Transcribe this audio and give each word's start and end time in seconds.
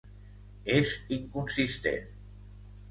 És 0.79 0.95
inconsistent. 1.19 2.05